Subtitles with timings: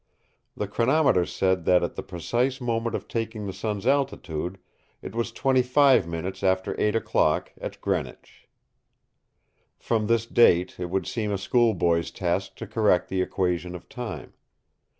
[0.57, 4.57] The chronometer said that at the precise moment of taking the sun's altitude
[5.03, 8.47] it was twenty five minutes after eight o'clock at Greenwich.
[9.77, 14.33] From this date it would seem a schoolboy's task to correct the Equation of Time.